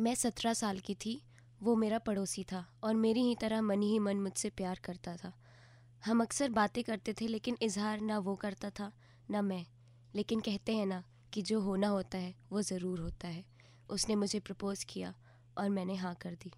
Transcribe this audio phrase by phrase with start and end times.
[0.00, 1.22] मैं सत्रह साल की थी,
[1.62, 5.32] वो मेरा पड़ोसी था और मेरी ही तरह मन ही मन मुझसे प्यार करता था।
[6.04, 8.92] हम अक्सर बातें करते थे लेकिन इजहार ना वो करता था,
[9.30, 9.66] ना मैं।
[10.14, 13.44] लेकिन कहते हैं ना कि जो होना होता है, वो ज़रूर होता है।
[13.90, 15.14] उसने मुझे प्रपोज़ किया
[15.58, 16.52] और मैंने हाँ कर दी।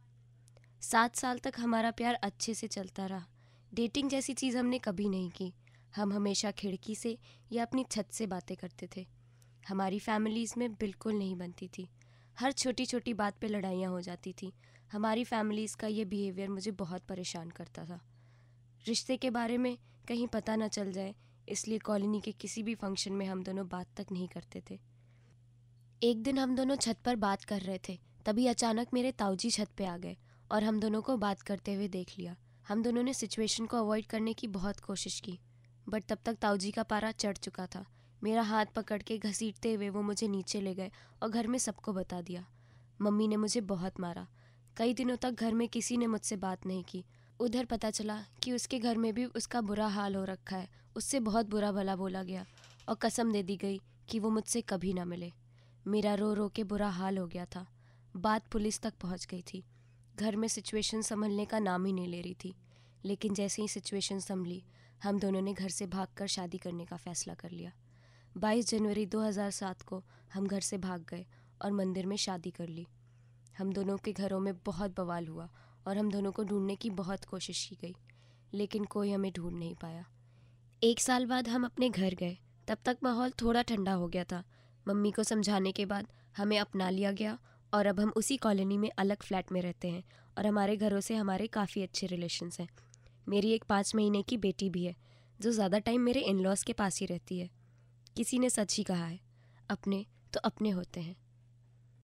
[0.80, 3.26] सात साल तक हमारा प्यार अच्छे से चलता रहा।
[3.74, 5.54] डेटिंग जैसी चीज़ हमने कभी नहीं की।
[5.96, 7.18] हम हमेशा खिड़की से
[7.52, 9.06] या अपनी छत से बातें करते थे।
[9.68, 11.88] हमारी फैमिलीज़ में बिल्कुल नहीं बनती थी।
[12.40, 14.52] हर छोटी छोटी बात पे लड़ाइयाँ हो जाती थी।
[14.92, 18.00] हमारी फैमिलीज़ का ये बिहेवियर मुझे बहुत परेशान करता था।
[18.84, 19.76] रिश्ते के बारे में
[20.08, 21.14] कहीं पता ना चल जाए,
[21.48, 24.78] इसलिए कॉलोनी के किसी भी फ़ंक्शन में हम दोनों बात तक नहीं करते थे।
[26.02, 29.70] एक दिन हम दोनों छत पर बात कर रहे थे, तभी अचानक मेरे ताऊजी छत
[29.76, 30.16] पे आ गए
[30.52, 32.36] और हम दोनों को बात करते हुए देख लिया।
[32.68, 35.38] हम दोनों ने सिचुएशन को अवॉइड करने की बहुत कोशिश की
[35.88, 37.86] बट तब तक ताऊजी का पारा चढ़ चुका था।
[38.22, 40.90] मेरा हाथ पकड़ के घसीटते हुए वो मुझे नीचे ले गए
[41.22, 42.46] और घर में सबको बता दिया।
[43.00, 44.28] मम्मी ने मुझे बहुत मारा।
[44.76, 47.04] कई दिनों तक घर में किसी ने मुझसे बात नहीं की।
[47.40, 51.20] उधर पता चला कि उसके घर में भी उसका बुरा हाल हो रखा है। उससे
[51.20, 52.46] बहुत बुरा भला बोला गया
[52.88, 55.32] और कसम दे दी गई कि वो मुझसे कभी ना मिले।
[55.86, 57.66] मेरा रो रो के बुरा हाल हो गया था।
[58.16, 59.64] बात पुलिस तक पहुँच गई थी।
[60.16, 62.54] घर में सिचुएशन संभलने का नाम ही नहीं ले रही थी।
[63.04, 64.64] लेकिन जैसे ही सिचुएशन संभली,
[65.02, 67.72] हम दोनों ने घर से भागकर शादी करने का फैसला कर लिया।
[68.36, 70.02] 22 जनवरी 2007 को
[70.34, 71.26] हम घर से भाग गए
[71.62, 72.86] और मंदिर में शादी कर ली।
[73.58, 75.48] हम दोनों के घरों में बहुत बवाल हुआ
[75.86, 77.94] और हम दोनों को ढूँढने की बहुत कोशिश की गई,
[78.54, 80.04] लेकिन कोई हमें ढूंढ नहीं पाया।
[80.82, 84.42] एक साल बाद हम अपने घर गए। तब तक माहौल थोड़ा ठंडा हो गया था।
[84.88, 87.38] मम्मी को समझाने के बाद हमें अपना लिया गया
[87.72, 90.04] और अब हम उसी कॉलोनी में अलग फ्लैट में रहते हैं
[90.38, 92.68] और हमारे घरों से हमारे काफ़ी अच्छे रिलेशन्स हैं।
[93.28, 94.96] मेरी एक पाँच महीने की बेटी भी है,
[95.40, 97.50] जो ज़्यादा टाइम मेरे इन लॉज के पास ही रहती है।
[98.16, 99.20] किसी ने सच ही कहा है।
[99.70, 101.16] अपने तो अपने होते हैं।